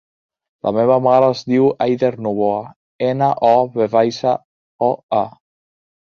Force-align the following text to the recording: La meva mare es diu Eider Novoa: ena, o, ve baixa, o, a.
La 0.67 0.71
meva 0.77 0.95
mare 1.07 1.27
es 1.33 1.43
diu 1.53 1.67
Eider 1.87 2.09
Novoa: 2.29 2.57
ena, 3.09 3.29
o, 3.51 3.53
ve 3.77 3.91
baixa, 3.99 4.35
o, 4.91 4.91
a. 5.21 5.23